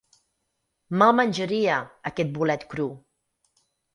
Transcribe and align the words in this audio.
Me'l 1.01 1.13
menjaria, 1.19 1.77
aquest 2.11 2.33
bolet 2.39 2.65
cru! 2.75 2.87